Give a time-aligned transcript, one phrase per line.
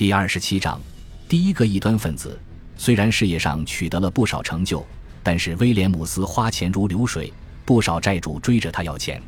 [0.00, 0.80] 第二十七章，
[1.28, 2.40] 第一个异端分子。
[2.74, 4.82] 虽然事业上取得了不少成就，
[5.22, 7.30] 但是威廉姆斯花钱如流水，
[7.66, 9.20] 不少债主追着他要钱。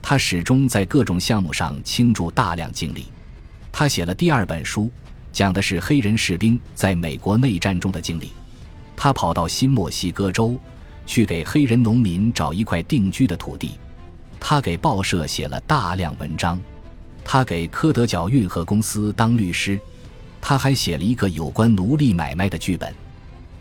[0.00, 3.06] 他始终在各种项目上倾注大量精力。
[3.72, 4.88] 他写了第二本书，
[5.32, 8.30] 讲的是黑人士兵在美国内战中的经历。
[8.96, 10.56] 他跑到新墨西哥州，
[11.06, 13.72] 去给黑人农民找一块定居的土地。
[14.38, 16.60] 他给报社写了大量文章。
[17.24, 19.76] 他给科德角运河公司当律师。
[20.46, 22.94] 他还写了一个有关奴隶买卖的剧本。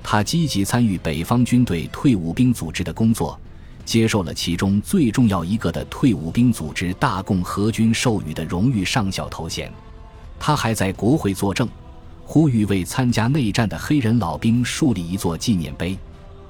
[0.03, 3.39] 他积极参与北方军队退伍兵组织的工作。
[3.85, 9.71] 接受了其中最重要一个的退伍兵组织大共和军授予的荣誉上校头衔，
[10.39, 11.67] 他还在国会作证，
[12.23, 15.97] 呼吁为参加内战的黑人老兵树立一座纪念碑。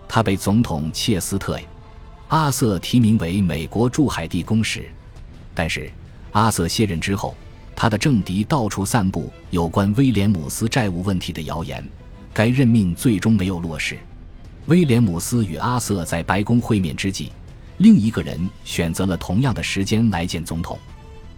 [0.08, 1.58] 他被总统切斯特·
[2.28, 4.88] 阿瑟提名为美国驻海地公使，
[5.56, 5.92] 但是
[6.34, 7.36] 阿瑟卸任之后，
[7.84, 11.86] 他的政敌到处散布有关威廉姆斯债务问题的谣言，
[12.34, 14.00] 该任命最终没有落实。
[14.68, 17.30] 威廉姆斯与阿瑟在白宫会面之际，
[17.80, 20.80] 另一个人选择了同样的时间来见总统，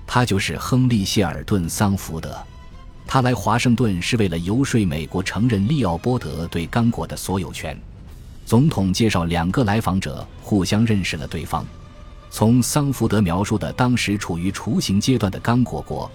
[0.05, 2.37] 他就是亨利·谢尔顿·桑福德。
[3.07, 7.75] 他来华盛顿是为了游说美国承认利奥波德对刚果的所有权。
[8.45, 11.65] 总统介绍两个来访者互相认识了对方。
[12.29, 16.11] 从桑福德描述的当时处于雏形阶段的刚果国，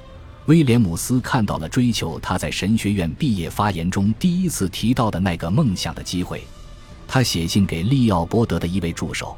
[0.47, 6.43] 威廉姆斯看到了追求他在神学院毕业发言中第一次提到的那个梦想的机会。
[7.07, 9.37] 他写信给利奥波德的一位助手，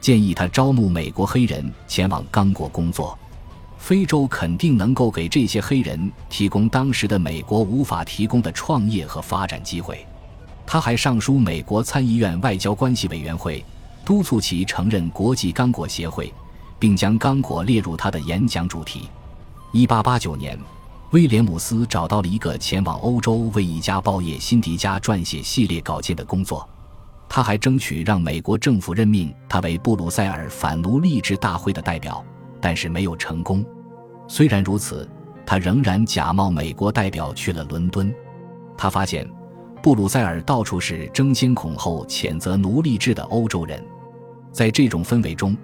[0.00, 3.18] 建议他招募美国黑人前往刚果工作。
[3.78, 10.04] 非洲肯定能够给这些黑人提供当时的美国无法提供的创业和发展机会。
[10.66, 13.64] 他还上书美国参议院外交关系委员会，
[14.04, 16.32] 督促其承认国际刚果协会，
[16.78, 19.08] 并将刚果列入他的演讲主题。
[19.72, 20.58] 1889年，
[21.10, 26.66] 威廉姆斯找到了一个前往欧洲为一家报业《辛迪加》撰写系列稿件的工作。
[27.28, 32.24] 他还争取让美国政府任命他为布鲁塞尔反奴隶制大会的代表，
[32.62, 33.62] 但是没有成功。
[34.26, 35.06] 虽然如此，
[35.44, 38.12] 他仍然假冒美国代表去了伦敦。
[38.74, 39.30] 他发现，
[39.82, 43.84] 布鲁塞尔到处是争先恐后谴责奴隶制的欧洲人。
[44.50, 45.54] 在这种氛围中，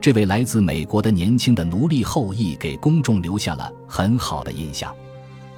[0.00, 4.94] 这位来自美国的年轻的奴隶后裔给公众留下了很好的印象。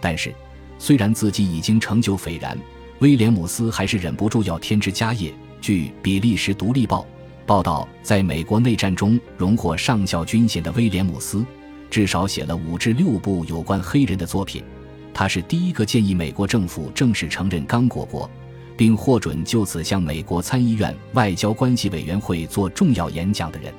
[0.01, 0.35] 但是，
[0.79, 2.59] 虽然自己已经成就斐然，
[3.01, 5.33] 威廉姆斯还是忍不住要添枝加叶。
[5.61, 7.03] 据《比利时独立报》
[7.47, 11.45] 报道，在美国内战中荣获上校军衔的威廉姆斯，
[11.91, 14.65] 至少写了五至六部有关黑人的作品。
[15.13, 18.31] 他是第一个建议美国政府正式承认刚果国，
[18.75, 23.71] 并获准就此向美国参议院外交关系委员会做重要演讲的人。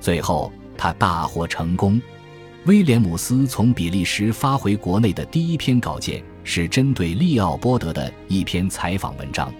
[0.00, 2.00] 最后，他大获成功。
[2.64, 9.52] 威廉姆斯从比利时发回国内的第一篇稿件是针对利奥波德的一篇采访文章，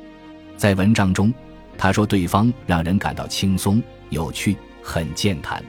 [0.56, 1.32] 在文章中。
[1.78, 5.64] 他说：“对方让人感到轻松、有趣、很健谈。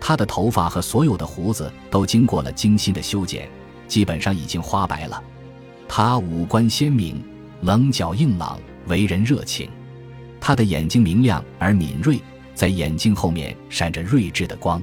[0.00, 3.48] 他的头发和所有的胡子都经过了精心的修剪，
[3.88, 5.20] 基本上已经花白了。
[5.88, 7.20] 他五官鲜明，
[7.62, 9.68] 棱角硬朗，为人热情。
[10.40, 12.20] 他的眼睛明亮而敏锐，
[12.60, 14.82] 在眼睛后面闪着睿智的光。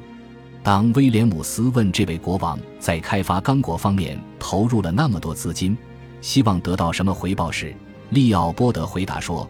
[0.63, 5.77] 当威廉姆斯问这位国王在开发刚果方面投入了那么多资金，
[6.19, 7.75] 希望得到什么回报时，
[8.09, 9.47] 利奥波德回答说。”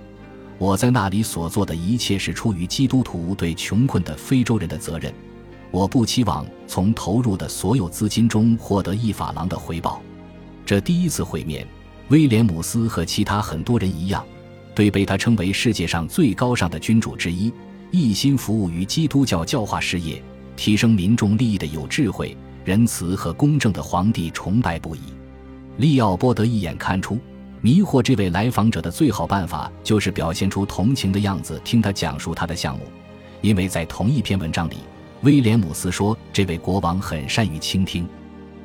[0.59, 5.13] 我在那里所做的一切是出于基督徒对穷困的非洲人的责任。
[5.71, 10.01] 我不期望从投入的所有资金中获得一法郎的回报。
[10.65, 11.65] 这第一次会面，
[12.09, 14.21] 威廉姆斯和其他很多人一样，
[14.75, 17.53] 对被他称为世界上最高尚的君主之一、
[17.91, 20.21] 一心服务于基督教教化事业、
[20.55, 24.99] 提升民众利益的有智慧、仁慈和公正的皇帝崇拜不已。
[25.77, 27.19] 利奥波德一眼看出。
[27.59, 32.83] 迷惑这位来访者的最好办法就是表现出同情的样子，听他讲述他的项目。
[33.41, 34.75] 因为在同一篇文章里，
[35.23, 38.07] 威廉姆斯说这位国王很善于倾听。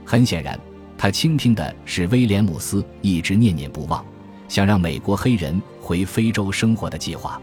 [0.04, 0.60] 很显然，
[0.98, 4.04] 他倾听的是威廉姆斯一直念念不忘，
[4.46, 7.40] 想让美国黑人回非洲生活的计划。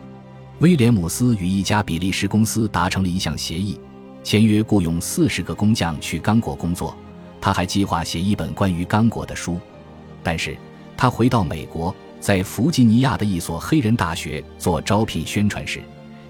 [0.59, 3.79] 威廉姆斯与一家比利时公司达成了一项协议，
[4.23, 6.95] 签约雇佣四十个工匠去刚果工作。
[7.39, 9.57] 他还计划写一本关于刚果的书，
[10.23, 10.57] 但是。
[10.97, 15.81] 他回到美国，在弗吉尼亚的一所黑人大学做招聘宣传时，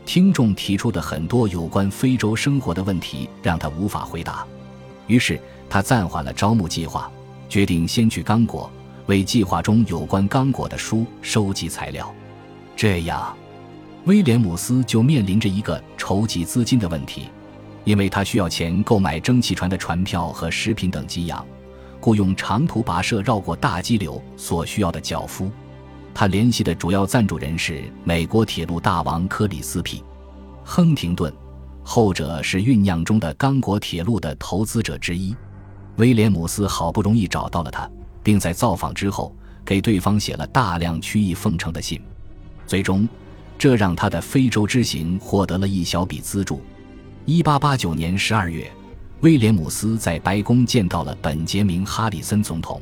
[0.06, 4.46] 听众提出的很多有关非洲生活的问题让他无法回答。
[5.08, 7.10] 于是他暂缓了招募计划，
[7.50, 8.72] 决定先去刚果，
[9.08, 12.14] 为计划中有关刚果的书收集材料。
[12.76, 13.36] 这样，
[14.06, 17.30] 威廉姆斯就面临着一个筹集资金的问题，
[17.84, 21.46] 因为他需要钱购买蒸汽船的船票和食品等给养。
[22.02, 25.52] 雇用长途跋涉绕过大激流所需要的脚夫。
[26.14, 30.00] 他联系的主要赞助人是美国铁路大王克里斯皮·
[30.64, 31.32] 亨廷顿，
[31.84, 35.36] 后者是酝酿中的刚果铁路的投资者之一。
[35.98, 37.90] 威廉姆斯好不容易找到了他，
[38.24, 39.36] 并在造访之后
[39.66, 42.02] 给对方写了大量曲意奉承的信，
[42.66, 43.08] 最终，
[43.60, 46.62] 这让他的非洲之行获得了一小笔资助。
[47.26, 48.72] 一八八九年十二月，
[49.20, 52.82] 威廉姆斯在白宫见到了本杰明·哈里森总统。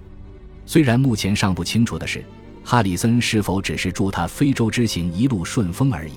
[0.67, 2.23] 虽然目前尚不清楚的是，
[2.63, 6.13] 哈里森是否只是祝他非洲之行一路顺风而已，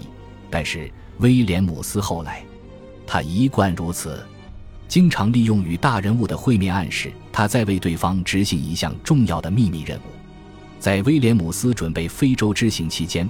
[0.51, 0.91] 但是
[1.21, 2.45] 威廉姆斯后来，
[3.07, 4.23] 他一贯如此。
[4.87, 10.03] 经常利用与大人物的会面暗示他在为对方执行一项重要的秘密任务。
[10.79, 13.29] 在威廉姆斯准备非洲之行期间，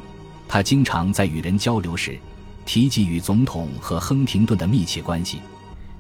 [0.53, 2.19] 他经常在与人交流时
[2.67, 5.39] 提及与总统和亨廷顿的密切关系。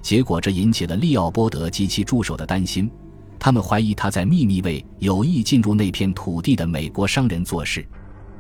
[0.02, 2.91] 结果，这引起了利奥波德及其助手的担心，
[3.38, 7.87] 他们怀疑他在秘密为有意进入那片土地的美国商人做事。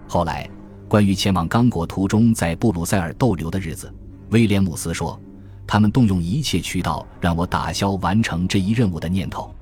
[0.08, 0.50] 后来，
[0.88, 3.94] 关于前往刚果途中在布鲁塞尔逗留的日子，
[4.30, 5.16] 威廉姆斯说。
[5.64, 9.54] 他们动用一切渠道让我打消完成这一任务的念头。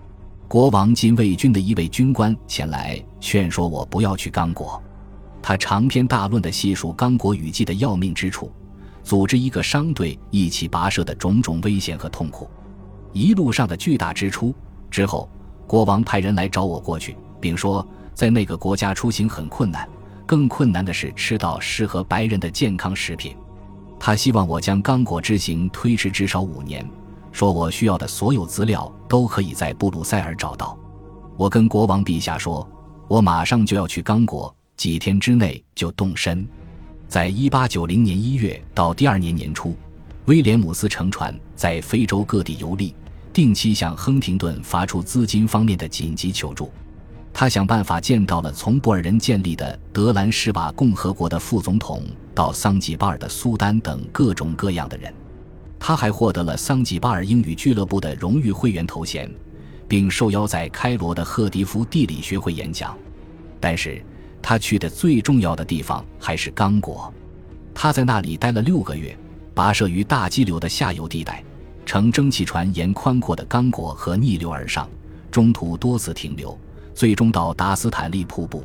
[0.49, 4.83] 国王禁卫军的一位军官前来劝说我不要去刚果。
[5.49, 8.53] 他长篇大论地细数刚果雨季的要命之处，
[9.03, 12.50] 组织一个商队一起跋涉的种种危险和痛苦，
[13.15, 14.55] 一路上的巨大支出。
[14.91, 15.27] 之后，
[15.67, 19.89] 国王派人来找我过去，并说在那个国家出行很困难，
[20.27, 23.35] 更困难的是吃到适合白人的健康食品。
[23.99, 26.87] 他希望我将刚果之行推迟至少五年，
[27.33, 30.79] 说我需要的所有资料都可以在布鲁塞尔找到。
[31.39, 32.69] 我跟国王陛下说，
[33.09, 36.47] 我马上就要去刚果，几天之内就动身。
[37.09, 39.77] 在一八九零年一月到第二年年初，
[40.27, 42.95] 威廉姆斯乘船在非洲各地游历，
[43.33, 46.71] 定期向亨廷顿发出资金方面的紧急求助。
[47.33, 55.13] 他想办法见到了从布尔人建立的德兰士瓦共和国的副总统，到桑吉巴尔的苏丹等各种各样的人。
[55.81, 59.29] 他还获得了桑吉巴尔英语俱乐部的荣誉会员头衔，
[59.89, 62.97] 并受邀在开罗的赫迪夫地理学会演讲。
[63.61, 64.03] 但是，
[64.40, 67.12] 他去的最重要的地方还是刚果。
[67.75, 69.17] 他在那里待了六个月，
[69.55, 71.44] 跋涉于大激流的下游地带，
[71.87, 74.88] 乘蒸汽船沿宽阔的刚果河逆流而上，
[75.31, 76.58] 中途多次停留。
[76.94, 78.64] 最终到达斯坦利瀑布。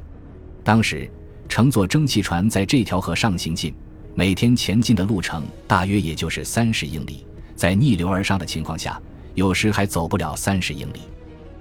[0.63, 1.07] 当时
[1.47, 3.71] 乘坐蒸汽船在这条河上行进，
[4.15, 7.27] 每天前进的路程大约也就是三十英里。
[7.55, 8.99] 在逆流而上的情况下，
[9.35, 11.01] 有时还走不了三十英里。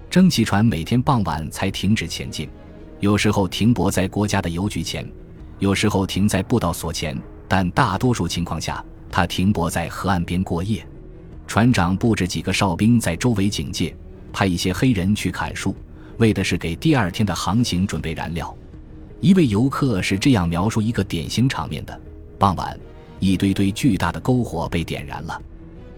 [0.09, 2.49] 蒸汽船每天傍晚才停止前进，
[3.03, 5.05] 有时候停泊在国家的邮局前，
[5.59, 10.87] 有时候停在布道所前，但大多数情况下，它停泊在河岸边过夜。
[11.49, 13.93] 船长布置几个哨兵在周围警戒，
[14.33, 15.75] 派一些黑人去砍树。
[16.19, 18.57] 为的是给第二天的航行准备燃料。
[19.19, 22.01] 一位游客是这样描述一个典型场面的：
[22.39, 22.79] 傍晚，
[23.19, 25.43] 一堆堆巨大的篝火被点燃了，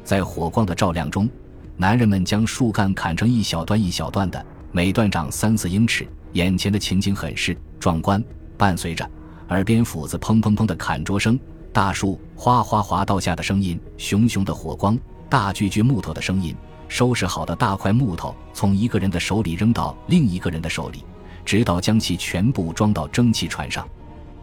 [0.05, 1.29] 在火光的照亮中，
[1.77, 4.43] 男人们将树干砍成一小段一小段的，
[4.73, 6.09] 每段长三四英尺。
[6.35, 8.23] 眼前的情景很是壮观，
[8.57, 9.09] 伴随着
[9.49, 11.39] 耳边斧子砰砰砰的砍桌声、
[11.73, 14.99] 大树哗哗哗倒下的声音、熊熊的火光、
[15.29, 16.55] 大锯锯木头的声音。
[16.87, 21.05] 收拾好的大块木头从一个人的手里扔到另一个人的手里，
[21.45, 23.89] 直到将其全部装到蒸汽船上。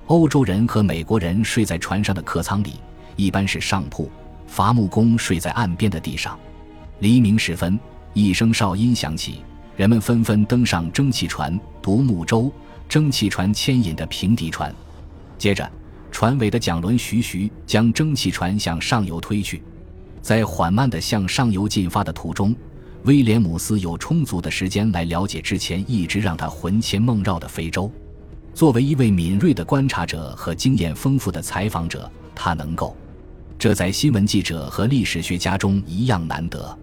[0.08, 2.74] 欧洲人和美国人睡在船上的客舱里，
[3.16, 4.10] 一般是上铺；
[4.48, 6.38] 伐木工睡在岸边的地上。
[7.00, 7.80] 黎明时分，
[8.14, 9.42] 一声哨音响起，
[9.76, 12.52] 人们纷纷登上蒸汽船独木舟。
[12.90, 14.76] 蒸汽船牵引的平底船，
[15.38, 15.72] 接着
[16.12, 19.64] 船尾的桨轮徐徐将蒸汽船向上游推去。
[20.22, 22.54] 在缓慢地向上游进发的途中，
[23.06, 27.90] 威廉姆斯有充足的时间来了解之前一直让他魂牵梦绕的非洲。
[28.54, 32.94] 作为一位敏锐的观察者和经验丰富的采访者，他能够，
[33.58, 36.78] 这在新闻记者和历史学家中一样难得，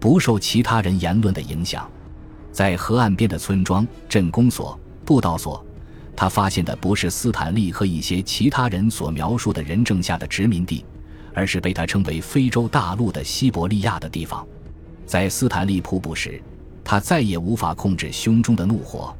[0.00, 1.88] 不受其他人言论的影响。
[2.54, 5.62] 在河岸边的村庄、镇公所、布道所，
[6.16, 10.82] 他发现的不是斯坦利和一些其他人所描述的人证下的殖民地。
[11.36, 14.46] 而是被他称为非洲大陆的西伯利亚的地方，
[15.04, 16.40] 在斯坦利瀑布时，
[16.84, 19.12] 他再也无法控制胸中的怒火，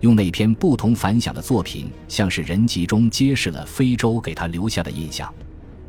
[0.00, 5.32] 用那篇不同凡响的作品，像是人集中揭示了非洲给他留下的印象。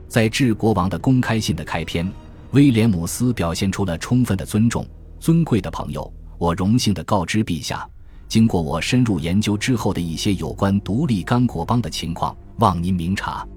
[0.08, 2.10] 在致国王的公开信的开篇，
[2.52, 4.88] 威廉姆斯表现出了充分的尊重。
[5.20, 6.10] 尊贵的朋友，
[6.44, 7.88] 我荣幸地告知陛下，
[8.28, 13.48] 经过我深入研究之后的一些有关独立刚果邦的情况，望您明察。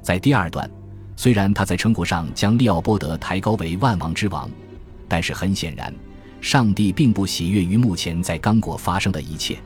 [0.00, 0.68] 在第二段。
[1.16, 4.48] 虽然他在称呼上将利奥波德抬高为万王之王，
[5.06, 5.94] 但是很显然，
[6.40, 9.58] 上帝并不喜悦于目前在刚果发生的一切。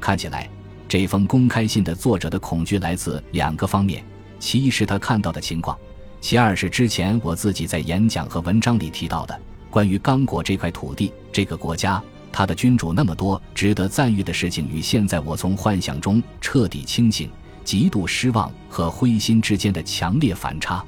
[0.00, 0.50] 看起来，
[0.88, 4.04] 这封公开信的作者的恐惧来自两个方面：
[4.40, 5.78] 其一是他看到的情况，
[6.20, 17.30] 其二是之前我自己在演讲和文章里提到的关于刚果这块土地、这个国家、他的君主那么多值得赞誉的事情，与现在我从幻想中彻底清醒、
[17.64, 20.84] 极度失望和灰心之间的强烈反差。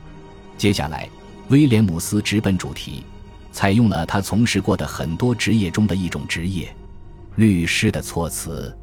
[0.56, 1.08] 接下来，
[1.48, 3.04] 威廉姆斯直奔主题，
[3.52, 6.74] 采用了他从事过的很多职业中的一种职业——
[7.36, 8.74] 律师的措辞。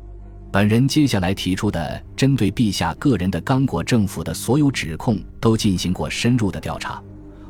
[0.51, 7.03] 本人接下来提出的针对陛下个人的刚果政府的所有指控，都进行过深入的调查。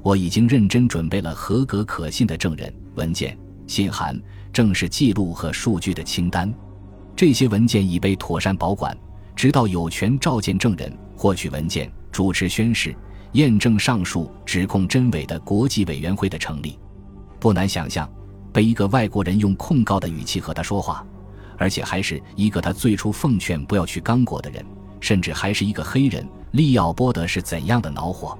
[0.08, 3.38] 我已经认真准备了合格可信的证人、文件、
[3.68, 4.18] 信函、
[4.54, 6.50] 正式记录和数据的清单。
[7.14, 8.98] 这些文件已被妥善保管，
[9.36, 12.96] 直到有权召见证人、获取文件、主持宣誓、
[13.34, 16.80] 验证上述指控真伪的国际委员会的成立。
[17.38, 18.10] 不难想象，
[18.54, 21.06] 被一个外国人用控告的语气和他说话。
[21.58, 24.66] 而且还是一个他最初奉劝不要去刚果的人，
[25.02, 26.26] 甚至还是一个黑人。
[26.52, 28.40] 利奥波德是怎样的恼火？